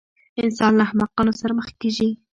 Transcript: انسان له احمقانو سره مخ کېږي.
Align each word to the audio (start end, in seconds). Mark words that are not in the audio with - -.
انسان 0.43 0.71
له 0.75 0.83
احمقانو 0.87 1.33
سره 1.41 1.51
مخ 1.59 1.67
کېږي. 1.81 2.09